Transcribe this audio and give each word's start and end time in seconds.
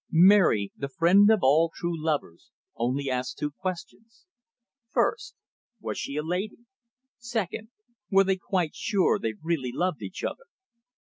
Mary, 0.09 0.71
the 0.75 0.89
friend 0.89 1.29
of 1.29 1.43
all 1.43 1.71
true 1.75 1.93
lovers, 1.95 2.49
only 2.75 3.07
asked 3.07 3.37
two 3.37 3.51
questions. 3.51 4.25
First, 4.89 5.35
Was 5.79 5.99
she 5.99 6.15
a 6.15 6.23
lady? 6.23 6.65
Second, 7.19 7.69
Were 8.09 8.23
they 8.23 8.37
quite 8.37 8.73
sure 8.73 9.19
they 9.19 9.33
really 9.43 9.71
loved 9.71 10.01
each 10.01 10.23
other? 10.23 10.45